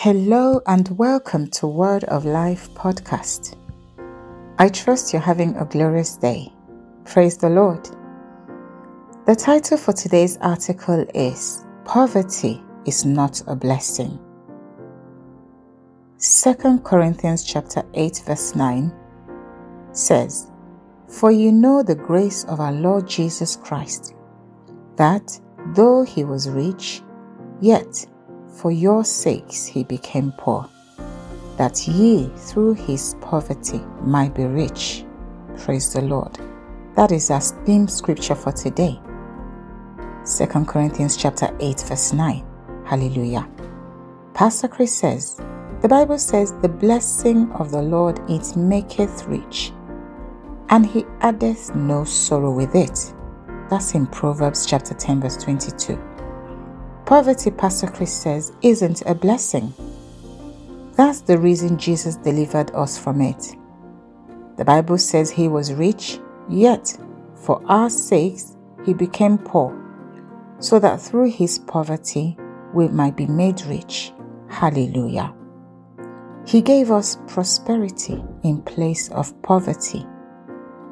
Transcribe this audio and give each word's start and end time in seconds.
Hello 0.00 0.60
and 0.68 0.96
welcome 0.96 1.48
to 1.48 1.66
Word 1.66 2.04
of 2.04 2.24
Life 2.24 2.72
podcast. 2.72 3.56
I 4.56 4.68
trust 4.68 5.12
you're 5.12 5.20
having 5.20 5.56
a 5.56 5.64
glorious 5.64 6.16
day. 6.16 6.52
Praise 7.04 7.36
the 7.36 7.50
Lord. 7.50 7.84
The 9.26 9.34
title 9.34 9.76
for 9.76 9.92
today's 9.92 10.36
article 10.36 11.04
is 11.16 11.66
Poverty 11.84 12.62
is 12.86 13.04
not 13.04 13.42
a 13.48 13.56
blessing. 13.56 14.20
2 16.20 16.78
Corinthians 16.84 17.42
chapter 17.42 17.82
8 17.94 18.22
verse 18.24 18.54
9 18.54 18.94
says, 19.90 20.52
For 21.08 21.32
you 21.32 21.50
know 21.50 21.82
the 21.82 21.96
grace 21.96 22.44
of 22.44 22.60
our 22.60 22.72
Lord 22.72 23.08
Jesus 23.08 23.56
Christ, 23.56 24.14
that 24.94 25.40
though 25.74 26.04
he 26.04 26.22
was 26.22 26.48
rich, 26.48 27.02
yet 27.60 28.06
for 28.58 28.72
your 28.72 29.04
sakes 29.04 29.64
he 29.64 29.84
became 29.84 30.32
poor, 30.36 30.68
that 31.56 31.86
ye 31.86 32.28
through 32.36 32.74
his 32.74 33.14
poverty 33.20 33.80
might 34.02 34.34
be 34.34 34.44
rich. 34.44 35.04
Praise 35.56 35.92
the 35.92 36.02
Lord. 36.02 36.38
That 36.96 37.12
is 37.12 37.30
our 37.30 37.40
theme 37.40 37.86
scripture 37.86 38.34
for 38.34 38.50
today. 38.50 39.00
2 40.26 40.46
Corinthians 40.64 41.16
chapter 41.16 41.56
8 41.60 41.80
verse 41.82 42.12
9. 42.12 42.44
Hallelujah. 42.84 43.48
Pastor 44.34 44.66
Chris 44.66 44.92
says, 44.94 45.40
the 45.80 45.88
Bible 45.88 46.18
says, 46.18 46.52
The 46.60 46.68
blessing 46.68 47.52
of 47.52 47.70
the 47.70 47.82
Lord 47.82 48.18
it 48.28 48.56
maketh 48.56 49.26
rich, 49.26 49.72
and 50.70 50.84
he 50.84 51.04
addeth 51.20 51.72
no 51.76 52.02
sorrow 52.02 52.50
with 52.50 52.74
it. 52.74 53.14
That's 53.70 53.94
in 53.94 54.06
Proverbs 54.06 54.66
chapter 54.66 54.94
10, 54.94 55.20
verse 55.20 55.36
22. 55.36 56.17
Poverty, 57.08 57.50
Pastor 57.50 57.86
Chris 57.86 58.12
says, 58.12 58.52
isn't 58.60 59.00
a 59.06 59.14
blessing. 59.14 59.72
That's 60.92 61.22
the 61.22 61.38
reason 61.38 61.78
Jesus 61.78 62.16
delivered 62.16 62.70
us 62.74 62.98
from 62.98 63.22
it. 63.22 63.56
The 64.58 64.64
Bible 64.66 64.98
says 64.98 65.30
he 65.30 65.48
was 65.48 65.72
rich, 65.72 66.20
yet 66.50 66.94
for 67.34 67.62
our 67.64 67.88
sakes 67.88 68.58
he 68.84 68.92
became 68.92 69.38
poor, 69.38 69.74
so 70.58 70.78
that 70.80 71.00
through 71.00 71.30
his 71.30 71.58
poverty 71.60 72.36
we 72.74 72.88
might 72.88 73.16
be 73.16 73.26
made 73.26 73.62
rich. 73.62 74.12
Hallelujah. 74.50 75.34
He 76.46 76.60
gave 76.60 76.90
us 76.90 77.16
prosperity 77.26 78.22
in 78.42 78.60
place 78.60 79.08
of 79.12 79.32
poverty, 79.40 80.06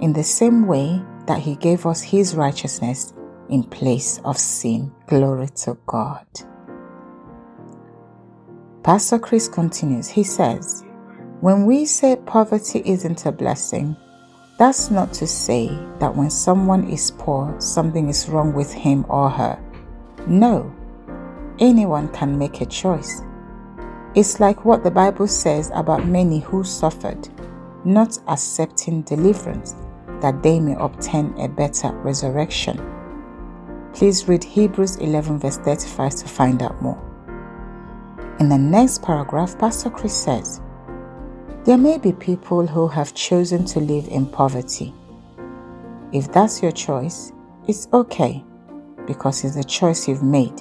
in 0.00 0.14
the 0.14 0.24
same 0.24 0.66
way 0.66 0.98
that 1.26 1.40
he 1.40 1.56
gave 1.56 1.84
us 1.84 2.00
his 2.00 2.34
righteousness 2.34 3.12
in 3.48 3.62
place 3.64 4.20
of 4.24 4.38
sin. 4.38 4.92
Glory 5.06 5.48
to 5.56 5.76
God. 5.86 6.26
Pastor 8.82 9.18
Chris 9.18 9.48
continues. 9.48 10.08
He 10.08 10.22
says, 10.22 10.84
When 11.40 11.66
we 11.66 11.86
say 11.86 12.16
poverty 12.16 12.82
isn't 12.84 13.26
a 13.26 13.32
blessing, 13.32 13.96
that's 14.58 14.90
not 14.90 15.12
to 15.14 15.26
say 15.26 15.68
that 15.98 16.14
when 16.14 16.30
someone 16.30 16.88
is 16.88 17.10
poor, 17.10 17.54
something 17.60 18.08
is 18.08 18.28
wrong 18.28 18.54
with 18.54 18.72
him 18.72 19.04
or 19.08 19.28
her. 19.28 19.58
No, 20.26 20.74
anyone 21.58 22.08
can 22.08 22.38
make 22.38 22.60
a 22.60 22.66
choice. 22.66 23.22
It's 24.14 24.40
like 24.40 24.64
what 24.64 24.82
the 24.82 24.90
Bible 24.90 25.26
says 25.26 25.70
about 25.74 26.06
many 26.06 26.38
who 26.38 26.64
suffered, 26.64 27.28
not 27.84 28.18
accepting 28.28 29.02
deliverance, 29.02 29.74
that 30.20 30.42
they 30.42 30.58
may 30.58 30.74
obtain 30.78 31.34
a 31.38 31.48
better 31.48 31.90
resurrection. 31.98 32.78
Please 33.96 34.28
read 34.28 34.44
Hebrews 34.44 34.96
11, 34.96 35.38
verse 35.38 35.56
35 35.56 36.16
to 36.16 36.28
find 36.28 36.62
out 36.62 36.82
more. 36.82 37.00
In 38.38 38.50
the 38.50 38.58
next 38.58 39.00
paragraph, 39.02 39.58
Pastor 39.58 39.88
Chris 39.88 40.14
says, 40.14 40.60
There 41.64 41.78
may 41.78 41.96
be 41.96 42.12
people 42.12 42.66
who 42.66 42.88
have 42.88 43.14
chosen 43.14 43.64
to 43.64 43.80
live 43.80 44.06
in 44.08 44.26
poverty. 44.26 44.92
If 46.12 46.30
that's 46.30 46.62
your 46.62 46.72
choice, 46.72 47.32
it's 47.66 47.88
okay 47.94 48.44
because 49.06 49.44
it's 49.44 49.56
a 49.56 49.64
choice 49.64 50.06
you've 50.06 50.22
made. 50.22 50.60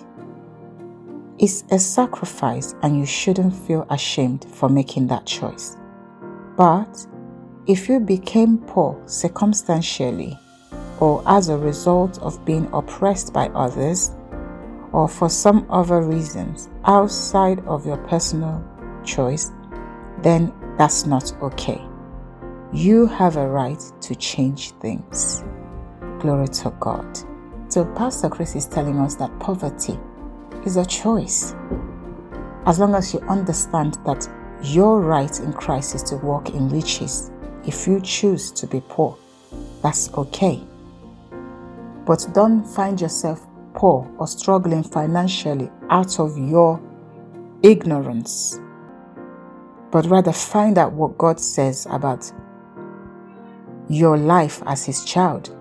It's 1.38 1.66
a 1.72 1.78
sacrifice, 1.78 2.74
and 2.84 2.97
you 2.97 3.06
shouldn't 3.06 3.53
feel 3.53 3.85
ashamed 3.90 4.45
for 4.50 4.69
making 4.69 5.07
that 5.07 5.25
choice. 5.25 5.75
But 6.56 7.06
if 7.68 7.90
you 7.90 8.00
became 8.00 8.59
poor 8.59 8.97
circumstantially, 9.07 10.40
or 11.06 11.22
as 11.28 11.50
a 11.50 11.58
result 11.60 12.18
of 12.24 12.44
being 12.46 12.68
oppressed 12.74 13.32
by 13.32 13.46
others, 13.50 14.10
or 14.92 15.08
for 15.08 15.30
some 15.30 15.64
other 15.70 16.02
reasons 16.02 16.68
outside 16.86 17.60
of 17.68 17.86
your 17.86 17.98
personal 18.08 18.60
choice, 19.04 19.52
then 20.24 20.52
that's 20.80 21.06
not 21.06 21.32
okay. 21.44 21.80
You 22.74 23.06
have 23.06 23.38
a 23.38 23.48
right 23.48 23.80
to 24.02 24.16
change 24.16 24.72
things. 24.82 25.44
Glory 26.18 26.48
to 26.48 26.76
God. 26.80 27.06
So, 27.68 27.86
Pastor 27.94 28.28
Chris 28.28 28.56
is 28.56 28.66
telling 28.66 28.98
us 28.98 29.14
that 29.18 29.40
poverty 29.40 30.00
is 30.66 30.76
a 30.76 30.86
choice. 30.88 31.54
As 32.66 32.80
long 32.80 32.96
as 32.96 33.14
you 33.14 33.20
understand 33.30 34.00
that 34.08 34.28
your 34.64 35.02
right 35.02 35.40
in 35.40 35.54
Christ 35.54 35.94
is 35.94 36.02
to 36.10 36.18
walk 36.18 36.50
in 36.50 36.68
riches, 36.68 37.30
if 37.64 37.86
you 37.86 38.02
choose 38.02 38.50
to 38.54 38.66
be 38.66 38.82
poor, 38.90 39.16
that's 39.84 40.12
okay. 40.16 40.64
But 42.06 42.28
don't 42.34 42.64
find 42.64 43.02
yourself 43.02 43.46
poor 43.74 44.10
or 44.18 44.28
struggling 44.28 44.84
financially 44.84 45.70
out 45.90 46.20
of 46.20 46.38
your 46.38 46.82
ignorance, 47.64 48.60
but 49.92 50.06
rather 50.06 50.32
find 50.32 50.78
out 50.78 50.94
what 50.94 51.18
God 51.18 51.40
says 51.40 51.88
about 51.90 52.32
your 53.90 54.18
life 54.18 54.62
as 54.66 54.86
His 54.86 55.04
child. 55.04 55.56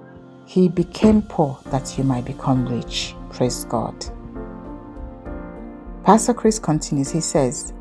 He 0.47 0.69
became 0.69 1.23
poor 1.23 1.59
that 1.67 1.97
you 1.97 2.05
might 2.05 2.27
become 2.27 2.67
rich. 2.67 3.15
Praise 3.31 3.65
God. 3.65 4.05
Pastor 6.05 6.35
Chris 6.35 6.59
continues, 6.59 7.11
he 7.11 7.23
says, 7.23 7.73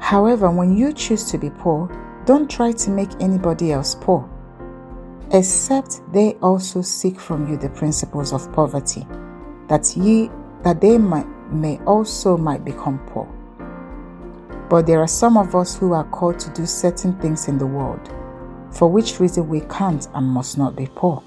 However, 0.00 0.50
when 0.50 0.74
you 0.74 0.94
choose 0.94 1.30
to 1.30 1.36
be 1.36 1.50
poor, 1.50 1.90
don't 2.24 2.50
try 2.50 2.72
to 2.72 2.90
make 2.90 3.10
anybody 3.20 3.72
else 3.72 3.94
poor 3.94 4.28
except 5.32 6.00
they 6.12 6.34
also 6.34 6.82
seek 6.82 7.18
from 7.18 7.48
you 7.48 7.56
the 7.56 7.68
principles 7.70 8.32
of 8.32 8.52
poverty, 8.52 9.06
that 9.68 9.96
ye 9.96 10.30
that 10.62 10.80
they 10.80 10.98
might, 10.98 11.26
may 11.52 11.78
also 11.86 12.36
might 12.36 12.64
become 12.64 12.98
poor. 13.06 13.26
But 14.68 14.86
there 14.86 15.00
are 15.00 15.08
some 15.08 15.36
of 15.36 15.54
us 15.54 15.76
who 15.76 15.92
are 15.92 16.04
called 16.04 16.38
to 16.40 16.50
do 16.50 16.66
certain 16.66 17.18
things 17.20 17.48
in 17.48 17.58
the 17.58 17.66
world, 17.66 18.12
for 18.70 18.88
which 18.88 19.20
reason 19.20 19.48
we 19.48 19.60
can't 19.60 20.06
and 20.14 20.26
must 20.26 20.58
not 20.58 20.76
be 20.76 20.88
poor. 20.94 21.22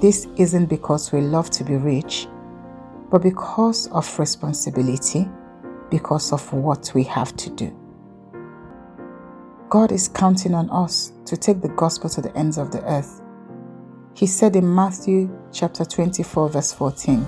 This 0.00 0.26
isn't 0.36 0.66
because 0.66 1.12
we 1.12 1.20
love 1.20 1.50
to 1.50 1.64
be 1.64 1.76
rich, 1.76 2.26
but 3.10 3.22
because 3.22 3.88
of 3.88 4.18
responsibility, 4.18 5.28
because 5.90 6.32
of 6.32 6.52
what 6.52 6.90
we 6.94 7.04
have 7.04 7.36
to 7.36 7.50
do. 7.50 7.81
God 9.72 9.90
is 9.90 10.06
counting 10.06 10.52
on 10.52 10.68
us 10.68 11.14
to 11.24 11.34
take 11.34 11.62
the 11.62 11.70
gospel 11.70 12.10
to 12.10 12.20
the 12.20 12.36
ends 12.36 12.58
of 12.58 12.70
the 12.70 12.84
earth. 12.84 13.22
He 14.14 14.26
said 14.26 14.54
in 14.54 14.74
Matthew 14.74 15.34
chapter 15.50 15.82
24, 15.86 16.50
verse 16.50 16.74
14, 16.74 17.26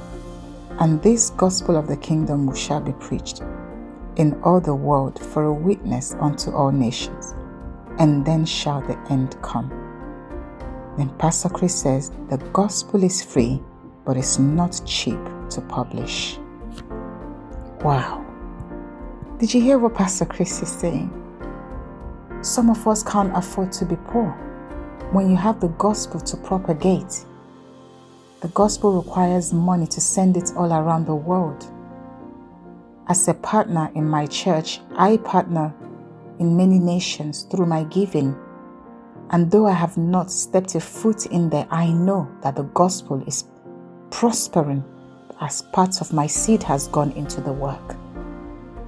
And 0.78 1.02
this 1.02 1.30
gospel 1.30 1.74
of 1.74 1.88
the 1.88 1.96
kingdom 1.96 2.54
shall 2.54 2.82
be 2.82 2.92
preached 3.00 3.40
in 4.16 4.38
all 4.42 4.60
the 4.60 4.74
world 4.74 5.18
for 5.18 5.44
a 5.44 5.54
witness 5.54 6.12
unto 6.20 6.50
all 6.50 6.70
nations, 6.70 7.32
and 7.98 8.26
then 8.26 8.44
shall 8.44 8.82
the 8.82 8.98
end 9.10 9.40
come. 9.40 9.70
Then 10.98 11.16
Pastor 11.16 11.48
Chris 11.48 11.74
says 11.74 12.10
the 12.28 12.36
gospel 12.52 13.02
is 13.04 13.24
free, 13.24 13.58
but 14.04 14.18
it's 14.18 14.38
not 14.38 14.82
cheap 14.84 15.18
to 15.48 15.62
publish. 15.62 16.36
Wow. 17.80 18.22
Did 19.38 19.54
you 19.54 19.62
hear 19.62 19.78
what 19.78 19.94
Pastor 19.94 20.26
Chris 20.26 20.60
is 20.60 20.68
saying? 20.68 21.23
Some 22.44 22.68
of 22.68 22.86
us 22.86 23.02
can't 23.02 23.34
afford 23.34 23.72
to 23.72 23.86
be 23.86 23.96
poor. 23.96 24.28
When 25.12 25.30
you 25.30 25.36
have 25.36 25.60
the 25.60 25.68
gospel 25.68 26.20
to 26.20 26.36
propagate, 26.36 27.24
the 28.42 28.48
gospel 28.48 29.00
requires 29.00 29.54
money 29.54 29.86
to 29.86 29.98
send 29.98 30.36
it 30.36 30.52
all 30.54 30.70
around 30.70 31.06
the 31.06 31.14
world. 31.14 31.66
As 33.08 33.26
a 33.28 33.32
partner 33.32 33.90
in 33.94 34.06
my 34.06 34.26
church, 34.26 34.80
I 34.94 35.16
partner 35.16 35.72
in 36.38 36.54
many 36.54 36.78
nations 36.78 37.44
through 37.44 37.64
my 37.64 37.84
giving. 37.84 38.36
And 39.30 39.50
though 39.50 39.66
I 39.66 39.72
have 39.72 39.96
not 39.96 40.30
stepped 40.30 40.74
a 40.74 40.80
foot 40.80 41.24
in 41.24 41.48
there, 41.48 41.66
I 41.70 41.86
know 41.94 42.30
that 42.42 42.56
the 42.56 42.64
gospel 42.64 43.24
is 43.26 43.44
prospering 44.10 44.84
as 45.40 45.62
part 45.72 46.02
of 46.02 46.12
my 46.12 46.26
seed 46.26 46.62
has 46.64 46.88
gone 46.88 47.12
into 47.12 47.40
the 47.40 47.54
work. 47.54 47.96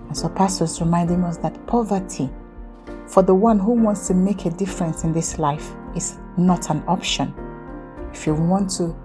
And 0.08 0.16
so, 0.16 0.28
Pastor 0.28 0.64
is 0.64 0.78
reminding 0.78 1.24
us 1.24 1.38
that 1.38 1.66
poverty 1.66 2.28
for 3.06 3.22
the 3.22 3.34
one 3.34 3.58
who 3.58 3.72
wants 3.72 4.06
to 4.08 4.14
make 4.14 4.46
a 4.46 4.50
difference 4.50 5.04
in 5.04 5.12
this 5.12 5.38
life 5.38 5.74
is 5.94 6.18
not 6.36 6.70
an 6.70 6.82
option. 6.86 7.34
If 8.12 8.26
you 8.26 8.34
want 8.34 8.70
to 8.72 8.96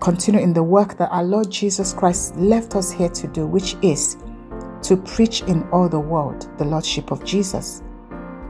continue 0.00 0.40
in 0.40 0.52
the 0.52 0.62
work 0.62 0.96
that 0.98 1.10
our 1.10 1.24
Lord 1.24 1.50
Jesus 1.50 1.92
Christ 1.92 2.36
left 2.36 2.74
us 2.74 2.90
here 2.90 3.08
to 3.08 3.26
do, 3.28 3.46
which 3.46 3.76
is 3.82 4.16
to 4.82 4.96
preach 4.96 5.42
in 5.42 5.62
all 5.70 5.88
the 5.88 6.00
world 6.00 6.48
the 6.58 6.64
Lordship 6.64 7.10
of 7.10 7.24
Jesus, 7.24 7.82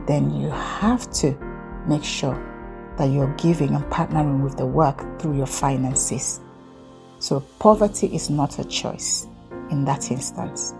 then 0.06 0.30
you 0.34 0.48
have 0.50 1.10
to 1.12 1.32
make 1.86 2.04
sure 2.04 2.34
that 2.96 3.06
you're 3.06 3.34
giving 3.36 3.74
and 3.74 3.84
partnering 3.84 4.42
with 4.42 4.56
the 4.56 4.66
work 4.66 5.20
through 5.20 5.36
your 5.36 5.46
finances. 5.46 6.40
So, 7.18 7.40
poverty 7.58 8.06
is 8.14 8.30
not 8.30 8.58
a 8.58 8.64
choice 8.64 9.26
in 9.70 9.84
that 9.84 10.10
instance. 10.10 10.74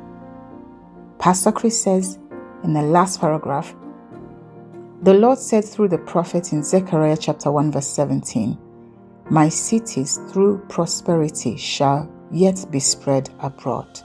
Pastor 1.18 1.52
Chris 1.52 1.82
says 1.82 2.18
in 2.64 2.72
the 2.72 2.82
last 2.82 3.20
paragraph, 3.20 3.74
the 5.02 5.14
Lord 5.14 5.38
said 5.38 5.64
through 5.64 5.88
the 5.88 5.98
prophet 5.98 6.52
in 6.52 6.62
Zechariah 6.62 7.16
chapter 7.16 7.50
1, 7.50 7.72
verse 7.72 7.86
17, 7.86 8.58
My 9.30 9.48
cities 9.48 10.20
through 10.30 10.58
prosperity 10.68 11.56
shall 11.56 12.10
yet 12.30 12.66
be 12.70 12.80
spread 12.80 13.30
abroad. 13.40 14.00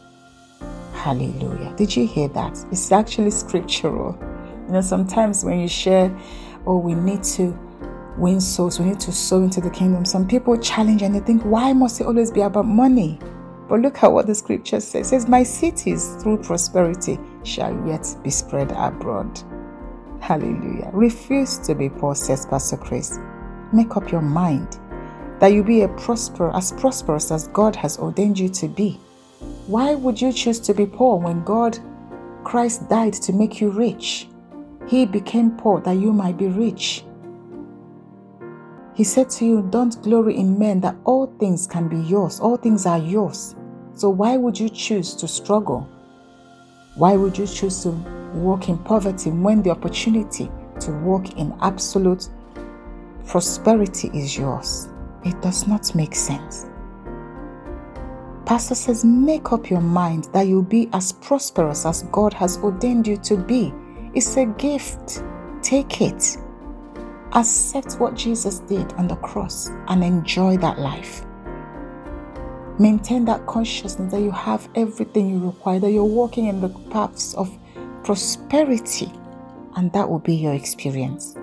Hallelujah. 0.94 1.74
Did 1.76 1.96
you 1.96 2.08
hear 2.08 2.30
that? 2.30 2.58
It's 2.72 2.92
actually 2.92 3.32
scriptural. 3.32 4.18
You 4.68 4.74
know, 4.74 4.82
sometimes 4.82 5.44
when 5.44 5.60
you 5.60 5.68
share, 5.68 6.16
oh, 6.66 6.78
we 6.78 6.96
need 6.96 7.24
to 7.24 7.58
win 8.18 8.40
souls, 8.40 8.80
we 8.80 8.86
need 8.86 9.00
to 9.02 9.12
sow 9.12 9.44
into 9.44 9.60
the 9.60 9.70
kingdom, 9.70 10.06
some 10.06 10.28
people 10.28 10.58
challenge 10.58 11.02
and 11.02 11.14
they 11.14 11.20
think, 11.20 11.44
why 11.44 11.74
must 11.74 12.00
it 12.00 12.08
always 12.08 12.32
be 12.32 12.42
about 12.42 12.66
money? 12.66 13.20
But 13.68 13.82
look 13.82 14.04
at 14.04 14.12
what 14.12 14.28
the 14.28 14.36
scripture 14.36 14.80
says. 14.80 15.08
It 15.08 15.10
says, 15.10 15.28
My 15.28 15.44
cities 15.44 16.16
through 16.22 16.38
prosperity 16.38 17.20
shall 17.46 17.74
yet 17.88 18.08
be 18.24 18.30
spread 18.30 18.72
abroad. 18.72 19.40
Hallelujah. 20.20 20.90
Refuse 20.92 21.58
to 21.60 21.76
be 21.76 21.90
poor, 21.90 22.16
says 22.16 22.46
Pastor 22.46 22.78
Chris. 22.78 23.20
Make 23.72 23.96
up 23.96 24.12
your 24.12 24.22
mind 24.22 24.80
that 25.40 25.54
you 25.54 25.64
be 25.64 25.82
a 25.82 25.88
prosper 25.90 26.50
as 26.56 26.72
prosperous 26.72 27.32
as 27.32 27.48
God 27.50 27.76
has 27.76 28.00
ordained 28.00 28.40
you 28.40 28.50
to 28.50 28.68
be. 28.68 29.00
Why 29.68 29.96
would 29.96 30.22
you 30.22 30.32
choose 30.32 30.60
to 30.62 30.74
be 30.74 30.86
poor 30.86 31.18
when 31.18 31.44
God, 31.44 31.78
Christ, 32.44 32.90
died 32.90 33.14
to 33.14 33.34
make 33.34 33.60
you 33.60 33.70
rich? 33.70 34.28
He 34.88 35.06
became 35.06 35.52
poor 35.52 35.82
that 35.82 35.98
you 35.98 36.14
might 36.14 36.38
be 36.38 36.48
rich. 36.48 37.04
He 38.94 39.04
said 39.04 39.30
to 39.32 39.46
you, 39.46 39.68
Don't 39.70 40.02
glory 40.02 40.38
in 40.38 40.58
men 40.58 40.80
that 40.82 40.96
all 41.04 41.28
things 41.40 41.68
can 41.68 41.90
be 41.90 41.98
yours, 41.98 42.40
all 42.40 42.56
things 42.56 42.86
are 42.86 43.00
yours. 43.00 43.56
So 43.94 44.10
why 44.10 44.38
would 44.38 44.60
you 44.60 44.70
choose 44.70 45.14
to 45.16 45.28
struggle? 45.28 45.88
Why 46.96 47.18
would 47.18 47.38
you 47.38 47.46
choose 47.46 47.84
to 47.84 47.90
walk 48.34 48.70
in 48.70 48.78
poverty 48.78 49.30
when 49.30 49.62
the 49.62 49.70
opportunity 49.70 50.50
to 50.80 50.92
walk 51.02 51.38
in 51.38 51.54
absolute 51.62 52.30
prosperity 53.28 54.10
is 54.14 54.38
yours? 54.38 54.88
It 55.26 55.42
does 55.42 55.68
not 55.68 55.94
make 55.94 56.16
sense. 56.16 56.68
Pastor 58.46 58.76
says, 58.76 59.04
make 59.04 59.52
up 59.52 59.70
your 59.70 59.82
mind 59.82 60.30
that 60.32 60.48
you'll 60.48 60.62
be 60.62 60.88
as 60.94 61.12
prosperous 61.12 61.86
as 61.86 62.04
God 62.12 62.32
has 62.34 62.58
ordained 62.60 63.08
you 63.08 63.18
to 63.18 63.36
be. 63.36 63.74
It's 64.14 64.38
a 64.38 64.46
gift. 64.46 65.22
Take 65.62 66.00
it. 66.00 66.38
Accept 67.34 68.00
what 68.00 68.14
Jesus 68.14 68.60
did 68.60 68.94
on 68.94 69.08
the 69.10 69.18
cross 69.18 69.70
and 69.90 70.02
enjoy 70.02 70.56
that 70.58 70.80
life. 70.80 71.26
Maintain 72.78 73.26
that 73.26 73.46
consciousness 73.48 74.12
that 74.12 74.22
you 74.22 74.32
have 74.32 74.68
everything 74.76 75.30
you 75.30 75.46
require, 75.46 75.80
that 75.80 75.92
you're 75.92 76.04
walking 76.04 76.48
in 76.48 76.60
the 76.62 76.70
paths 76.90 77.34
of 77.36 77.58
prosperity, 78.04 79.12
and 79.76 79.92
that 79.94 80.10
will 80.10 80.20
be 80.20 80.36
your 80.36 80.54
experience. 80.54 81.38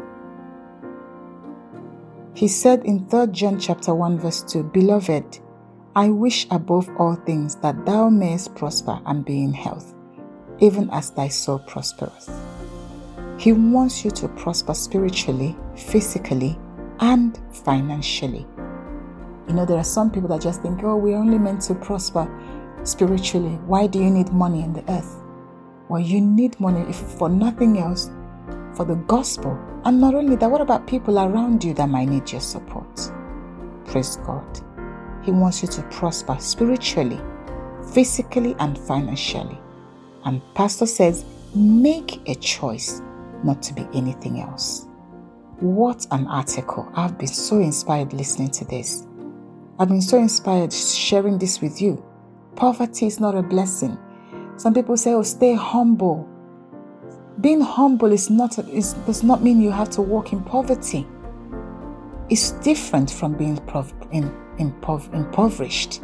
He 2.34 2.49
said 2.49 2.84
in 2.84 3.06
3 3.08 3.29
John 3.29 3.58
chapter 3.58 3.94
1 3.94 4.19
verse 4.19 4.43
2, 4.43 4.64
Beloved, 4.64 5.40
I 5.94 6.08
wish 6.08 6.46
above 6.50 6.88
all 6.99 7.14
things 7.14 7.56
that 7.56 7.85
thou 7.85 8.08
mayest 8.08 8.55
prosper 8.55 8.99
and 9.05 9.25
be 9.25 9.43
in 9.43 9.52
health, 9.52 9.94
even 10.58 10.88
as 10.90 11.11
thy 11.11 11.28
soul 11.28 11.58
prospereth. 11.61 12.31
He 13.38 13.52
wants 13.52 14.05
you 14.05 14.11
to 14.12 14.28
prosper 14.28 14.73
spiritually, 14.73 15.56
physically, 15.76 16.58
and 17.00 17.38
financially. 17.50 18.46
You 19.48 19.54
know, 19.54 19.64
there 19.64 19.78
are 19.78 19.84
some 19.84 20.10
people 20.10 20.28
that 20.28 20.40
just 20.40 20.62
think, 20.62 20.82
oh, 20.84 20.96
we're 20.96 21.16
only 21.16 21.38
meant 21.38 21.62
to 21.62 21.74
prosper 21.74 22.28
spiritually. 22.84 23.58
Why 23.66 23.86
do 23.86 23.98
you 23.98 24.10
need 24.10 24.32
money 24.32 24.62
in 24.62 24.72
the 24.72 24.88
earth? 24.90 25.20
Well, 25.88 26.00
you 26.00 26.20
need 26.20 26.58
money 26.60 26.80
if 26.88 26.96
for 26.96 27.28
nothing 27.28 27.78
else, 27.78 28.10
for 28.74 28.84
the 28.84 28.94
gospel. 29.06 29.58
And 29.84 30.00
not 30.00 30.14
only 30.14 30.36
that, 30.36 30.50
what 30.50 30.60
about 30.60 30.86
people 30.86 31.18
around 31.18 31.64
you 31.64 31.74
that 31.74 31.88
might 31.88 32.08
need 32.08 32.30
your 32.30 32.40
support? 32.40 33.12
Praise 33.84 34.16
God. 34.24 34.60
He 35.22 35.32
wants 35.32 35.62
you 35.62 35.68
to 35.68 35.82
prosper 35.82 36.36
spiritually, 36.38 37.20
physically, 37.92 38.56
and 38.58 38.78
financially. 38.78 39.58
And 40.24 40.40
Pastor 40.54 40.86
says, 40.86 41.24
make 41.54 42.20
a 42.28 42.34
choice 42.36 43.02
not 43.44 43.60
to 43.64 43.74
be 43.74 43.86
anything 43.92 44.40
else. 44.40 44.86
What 45.58 46.06
an 46.10 46.26
article. 46.26 46.90
I've 46.94 47.18
been 47.18 47.28
so 47.28 47.58
inspired 47.58 48.12
listening 48.12 48.50
to 48.52 48.64
this. 48.64 49.06
I've 49.78 49.88
been 49.88 50.02
so 50.02 50.19
inspired 50.19 50.72
sharing 50.72 51.38
this 51.38 51.60
with 51.60 51.80
you. 51.80 52.04
Poverty 52.56 53.06
is 53.06 53.19
not 53.19 53.34
a 53.34 53.42
blessing. 53.42 53.98
Some 54.56 54.74
people 54.74 54.96
say, 54.96 55.14
oh, 55.14 55.22
stay 55.22 55.54
humble. 55.54 56.28
Being 57.40 57.62
humble 57.62 58.12
is 58.12 58.28
not, 58.28 58.58
is, 58.69 58.92
does 59.06 59.22
not 59.22 59.42
mean 59.42 59.60
you 59.60 59.70
have 59.70 59.88
to 59.90 60.02
walk 60.02 60.32
in 60.32 60.42
poverty. 60.44 61.06
It's 62.28 62.52
different 62.62 63.10
from 63.10 63.32
being 63.34 63.56
in 64.12 64.30
impov- 64.58 65.12
impoverished. 65.14 66.02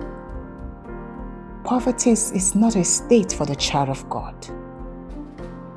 Poverty 1.64 2.11
is, 2.11 2.32
is 2.32 2.55
not 2.55 2.75
a 2.75 2.85
state 2.85 3.32
for 3.32 3.44
the 3.44 3.56
child 3.56 3.91
of 3.91 4.09
God. 4.09 4.35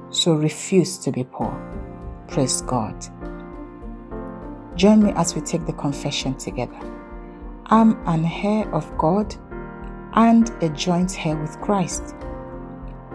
So 0.09 0.33
refuse 0.33 0.97
to 0.99 1.11
be 1.11 1.25
poor. 1.25 1.53
Praise 2.29 2.61
God. 2.61 2.95
Join 4.77 5.03
me 5.03 5.11
as 5.17 5.35
we 5.35 5.41
take 5.41 5.65
the 5.65 5.73
confession 5.73 6.35
together. 6.35 6.79
I'm 7.73 8.06
an 8.06 8.25
heir 8.25 8.69
of 8.75 8.97
God 8.97 9.33
and 10.12 10.50
a 10.62 10.68
joint 10.68 11.25
heir 11.25 11.38
with 11.38 11.57
Christ. 11.62 12.15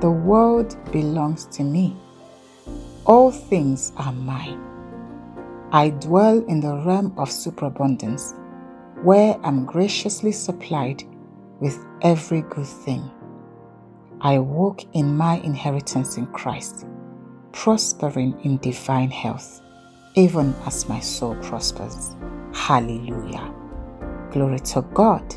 The 0.00 0.10
world 0.10 0.78
belongs 0.92 1.44
to 1.48 1.62
me. 1.62 1.94
All 3.04 3.30
things 3.30 3.92
are 3.98 4.14
mine. 4.14 4.62
I 5.72 5.90
dwell 5.90 6.42
in 6.46 6.60
the 6.60 6.74
realm 6.74 7.12
of 7.18 7.30
superabundance 7.30 8.32
where 9.02 9.38
I'm 9.42 9.66
graciously 9.66 10.32
supplied 10.32 11.04
with 11.60 11.78
every 12.00 12.40
good 12.40 12.66
thing. 12.66 13.10
I 14.22 14.38
walk 14.38 14.84
in 14.94 15.18
my 15.18 15.36
inheritance 15.40 16.16
in 16.16 16.28
Christ, 16.28 16.86
prospering 17.52 18.40
in 18.42 18.56
divine 18.56 19.10
health, 19.10 19.60
even 20.14 20.54
as 20.64 20.88
my 20.88 21.00
soul 21.00 21.34
prospers. 21.42 22.16
Hallelujah. 22.54 23.52
Glory 24.36 24.58
to 24.58 24.82
God. 24.92 25.34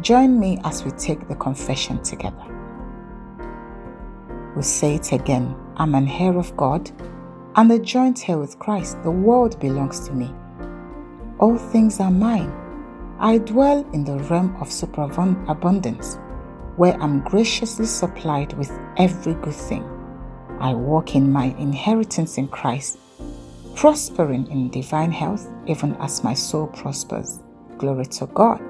Join 0.00 0.40
me 0.40 0.58
as 0.64 0.84
we 0.84 0.90
take 0.90 1.28
the 1.28 1.36
confession 1.36 2.02
together. 2.02 2.44
We'll 4.56 4.64
say 4.64 4.96
it 4.96 5.12
again 5.12 5.54
I'm 5.76 5.94
an 5.94 6.08
heir 6.08 6.36
of 6.36 6.56
God 6.56 6.90
and 7.54 7.70
a 7.70 7.78
joint 7.78 8.28
heir 8.28 8.38
with 8.38 8.58
Christ. 8.58 9.00
The 9.04 9.10
world 9.12 9.60
belongs 9.60 10.08
to 10.08 10.12
me. 10.12 10.34
All 11.38 11.56
things 11.56 12.00
are 12.00 12.10
mine 12.10 12.52
I 13.20 13.38
dwell 13.38 13.88
in 13.92 14.02
the 14.02 14.18
realm 14.24 14.56
of 14.60 14.72
superabundance, 14.72 16.18
where 16.74 17.00
I'm 17.00 17.20
graciously 17.20 17.86
supplied 17.86 18.52
with 18.54 18.76
every 18.96 19.34
good 19.34 19.54
thing. 19.54 19.84
I 20.58 20.74
walk 20.74 21.14
in 21.14 21.30
my 21.30 21.54
inheritance 21.56 22.36
in 22.36 22.48
Christ, 22.48 22.98
prospering 23.76 24.50
in 24.50 24.70
divine 24.70 25.12
health, 25.12 25.48
even 25.68 25.94
as 26.00 26.24
my 26.24 26.34
soul 26.34 26.66
prospers. 26.66 27.43
Glory 27.84 28.06
to 28.06 28.26
God. 28.28 28.62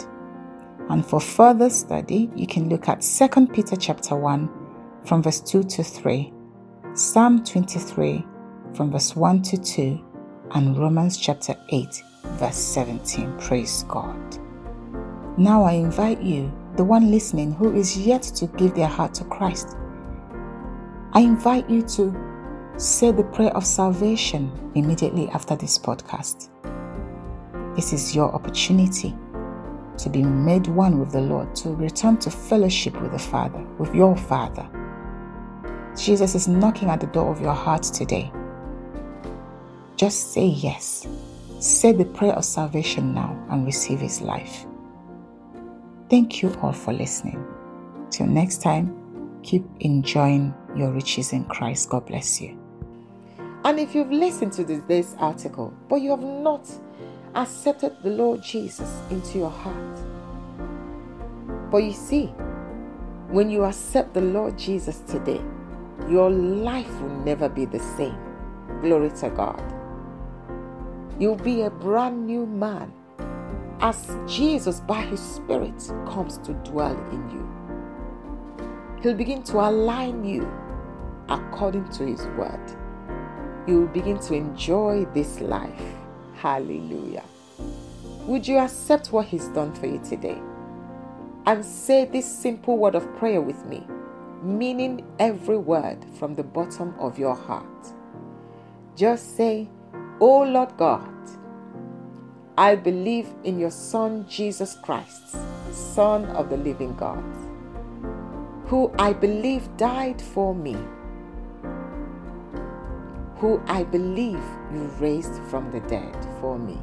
And 0.90 1.06
for 1.06 1.21
further 1.21 1.71
study, 1.71 2.28
you 2.35 2.49
can 2.49 2.68
look 2.68 2.88
at 2.88 3.00
2 3.00 3.47
Peter 3.47 3.76
chapter 3.76 4.16
1 4.16 4.50
from 5.04 5.23
verse 5.23 5.38
2 5.38 5.62
to 5.62 5.85
3, 5.85 6.33
Psalm 6.94 7.44
23 7.44 8.26
from 8.75 8.90
verse 8.90 9.14
1 9.14 9.42
to 9.42 9.56
2, 9.56 10.04
and 10.56 10.76
Romans 10.76 11.16
chapter 11.16 11.54
8 11.68 11.87
verse 12.25 12.56
17. 12.56 13.38
Praise 13.38 13.85
God. 13.87 14.18
Now 15.38 15.62
I 15.62 15.75
invite 15.75 16.21
you, 16.21 16.52
the 16.75 16.83
one 16.83 17.12
listening 17.12 17.52
who 17.52 17.73
is 17.73 17.97
yet 17.97 18.23
to 18.23 18.49
give 18.49 18.75
their 18.75 18.88
heart 18.88 19.14
to 19.14 19.25
Christ, 19.26 19.76
I 21.12 21.21
invite 21.21 21.71
you 21.71 21.83
to 21.83 22.12
say 22.78 23.12
the 23.12 23.23
prayer 23.23 23.56
of 23.56 23.64
salvation 23.64 24.50
immediately 24.75 25.28
after 25.28 25.54
this 25.54 25.78
podcast. 25.78 26.49
This 27.75 27.93
is 27.93 28.14
your 28.14 28.33
opportunity 28.33 29.14
to 29.99 30.09
be 30.09 30.23
made 30.23 30.66
one 30.66 30.99
with 30.99 31.12
the 31.12 31.21
Lord, 31.21 31.54
to 31.57 31.71
return 31.71 32.19
to 32.19 32.31
fellowship 32.31 33.00
with 33.00 33.12
the 33.12 33.19
Father, 33.19 33.64
with 33.78 33.95
your 33.95 34.16
Father. 34.16 34.69
Jesus 35.97 36.35
is 36.35 36.49
knocking 36.49 36.90
at 36.90 37.00
the 37.00 37.07
door 37.09 37.31
of 37.31 37.40
your 37.40 37.54
heart 37.54 37.83
today. 37.83 38.33
Just 39.97 40.33
say 40.33 40.47
yes. 40.47 41.07
Say 41.61 41.93
the 41.93 42.04
prayer 42.04 42.35
of 42.35 42.45
salvation 42.45 43.14
now 43.14 43.40
and 43.50 43.64
receive 43.64 44.00
His 44.00 44.21
life. 44.21 44.66
Thank 46.11 46.43
you 46.43 46.54
all 46.62 46.73
for 46.73 46.93
listening. 46.93 47.45
Till 48.11 48.26
next 48.26 48.62
time, 48.62 49.40
keep 49.43 49.64
enjoying 49.81 50.54
your 50.76 50.90
riches 50.90 51.33
in 51.33 51.45
Christ. 51.45 51.90
God 51.90 52.07
bless 52.07 52.40
you. 52.40 52.59
And 53.64 53.78
if 53.78 53.95
you've 53.95 54.12
listened 54.12 54.52
to 54.54 54.64
today's 54.64 55.16
article, 55.19 55.73
but 55.88 55.97
you 55.97 56.11
have 56.11 56.23
not 56.23 56.69
accepted 57.35 57.97
the 58.03 58.11
Lord 58.11 58.43
Jesus 58.43 59.00
into 59.11 59.38
your 59.38 59.50
heart, 59.50 59.99
but 61.71 61.79
you 61.79 61.93
see, 61.93 62.26
when 63.29 63.50
you 63.50 63.64
accept 63.64 64.14
the 64.14 64.21
Lord 64.21 64.57
Jesus 64.57 65.00
today, 65.09 65.43
your 66.09 66.31
life 66.31 67.00
will 67.00 67.17
never 67.25 67.49
be 67.49 67.64
the 67.64 67.81
same. 67.81 68.19
Glory 68.81 69.11
to 69.11 69.31
God. 69.31 69.62
You'll 71.19 71.37
be 71.37 71.62
a 71.62 71.71
brand 71.71 72.26
new 72.26 72.47
man 72.47 72.93
as 73.81 74.17
Jesus, 74.26 74.81
by 74.81 75.03
His 75.03 75.21
Spirit, 75.21 75.93
comes 76.07 76.38
to 76.38 76.53
dwell 76.64 76.97
in 77.11 77.31
you. 77.31 77.45
He'll 79.03 79.14
begin 79.14 79.43
to 79.45 79.59
align 79.59 80.25
you 80.25 80.49
according 81.29 81.88
to 81.91 82.07
His 82.07 82.25
word. 82.38 82.61
You 83.67 83.81
will 83.81 83.88
begin 83.88 84.19
to 84.21 84.35
enjoy 84.35 85.07
this 85.12 85.41
life. 85.41 85.83
Hallelujah. 86.45 87.25
Would 88.27 88.47
you 88.47 88.59
accept 88.59 89.13
what 89.13 89.25
He's 89.25 89.49
done 89.49 89.73
for 89.73 89.87
you 89.87 89.99
today? 90.07 90.39
And 91.47 91.65
say 91.65 92.05
this 92.05 92.27
simple 92.31 92.77
word 92.77 92.95
of 92.95 93.17
prayer 93.17 93.41
with 93.41 93.65
me, 93.65 93.83
meaning 94.43 95.07
every 95.19 95.57
word 95.57 96.05
from 96.19 96.35
the 96.35 96.43
bottom 96.43 96.95
of 96.99 97.19
your 97.19 97.35
heart. 97.35 97.65
Just 98.95 99.39
say, 99.39 99.71
Oh 100.21 100.43
Lord 100.43 100.77
God, 100.77 101.09
I 102.59 102.75
believe 102.75 103.31
in 103.45 103.59
your 103.59 103.71
Son 103.71 104.27
Jesus 104.29 104.77
Christ, 104.83 105.35
Son 105.73 106.27
of 106.27 106.51
the 106.51 106.59
living 106.59 106.95
God, 106.97 107.25
who 108.67 108.93
I 108.99 109.15
believe 109.15 109.75
died 109.79 110.21
for 110.21 110.55
me, 110.55 110.77
who 113.45 113.61
I 113.67 113.85
believe 113.85 114.43
you 114.73 114.85
raised 114.99 115.35
from 115.51 115.71
the 115.71 115.81
dead 115.81 116.17
for 116.41 116.59
me. 116.59 116.79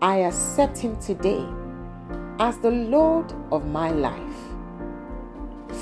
I 0.00 0.20
accept 0.20 0.78
him 0.78 0.96
today 0.96 1.44
as 2.38 2.56
the 2.60 2.70
Lord 2.70 3.30
of 3.52 3.66
my 3.66 3.90
life 3.90 4.40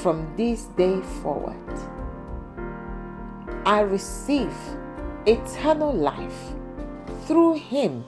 from 0.03 0.27
this 0.37 0.65
day 0.77 1.01
forward. 1.23 1.55
I 3.65 3.83
receive 3.83 4.57
eternal 5.25 5.93
life 5.95 6.41
through 7.27 7.55
him 7.55 8.05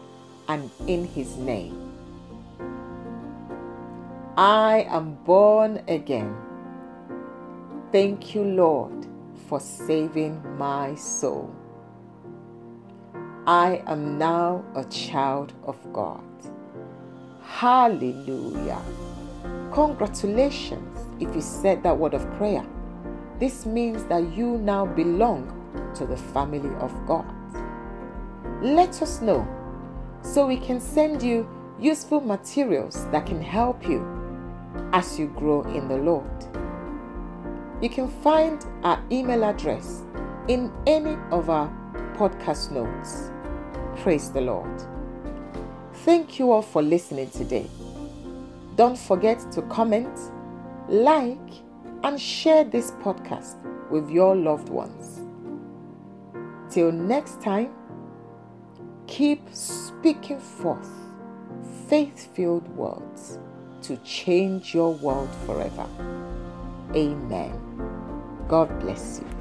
and 0.49 0.69
in 0.89 1.05
his 1.05 1.37
name. 1.37 1.93
I 4.37 4.89
am 4.89 5.15
born 5.25 5.85
again. 5.87 6.35
Thank 7.93 8.35
you, 8.35 8.43
Lord, 8.43 9.07
for 9.51 9.61
saving 9.61 10.41
my 10.57 10.95
soul. 10.95 11.55
I 13.47 13.83
am 13.87 14.17
now 14.17 14.65
a 14.75 14.85
child 14.85 15.53
of 15.65 15.77
God. 15.93 16.25
Hallelujah. 17.43 18.81
Congratulations 19.73 20.99
if 21.21 21.35
you 21.35 21.43
said 21.43 21.83
that 21.83 21.99
word 21.99 22.15
of 22.15 22.25
prayer. 22.39 22.65
This 23.39 23.67
means 23.67 24.05
that 24.05 24.33
you 24.35 24.57
now 24.57 24.87
belong 24.87 25.53
to 25.97 26.07
the 26.07 26.17
family 26.17 26.75
of 26.77 26.95
God 27.07 27.35
let 28.63 29.01
us 29.01 29.23
know 29.23 29.47
so 30.23 30.47
we 30.47 30.59
can 30.59 30.81
send 30.81 31.23
you 31.23 31.49
useful 31.79 32.21
materials 32.21 33.07
that 33.11 33.25
can 33.25 33.41
help 33.41 33.89
you 33.89 34.07
as 34.93 35.19
you 35.19 35.29
grow 35.29 35.63
in 35.63 35.89
the 35.89 35.97
Lord. 35.97 36.50
You 37.81 37.89
can 37.89 38.09
find 38.23 38.65
our 38.83 39.03
email 39.11 39.45
address 39.45 40.03
in 40.49 40.73
any 40.87 41.17
of 41.31 41.51
our 41.51 41.69
podcast 42.15 42.71
notes. 42.71 43.31
Praise 44.03 44.31
the 44.31 44.41
Lord. 44.41 44.83
Thank 46.05 46.39
you 46.39 46.53
all 46.53 46.63
for 46.63 46.83
listening 46.83 47.31
today. 47.31 47.69
Don't 48.77 48.99
forget 48.99 49.51
to 49.53 49.63
comment, 49.63 50.19
like, 50.89 51.39
and 52.05 52.21
share 52.21 52.65
this 52.65 52.93
podcast 53.03 53.57
with 53.91 54.09
your 54.11 54.37
loved 54.37 54.69
ones. 54.69 55.21
Till 56.73 56.93
next 56.93 57.43
time, 57.43 57.75
Keep 59.11 59.53
speaking 59.53 60.39
forth 60.39 60.89
faith 61.89 62.33
filled 62.33 62.69
words 62.77 63.41
to 63.83 63.97
change 63.99 64.73
your 64.73 64.93
world 64.93 65.29
forever. 65.45 65.85
Amen. 66.95 67.70
God 68.51 68.81
bless 68.81 69.21
you. 69.21 69.40